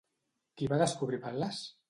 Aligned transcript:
Qui 0.61 0.69
va 0.73 0.81
descobrir 0.85 1.21
Pal·les? 1.27 1.63